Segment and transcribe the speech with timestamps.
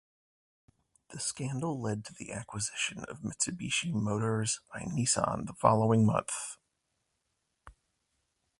[1.09, 6.57] The scandal led to the acquisition of Mitsubishi Motors by Nissan the following month.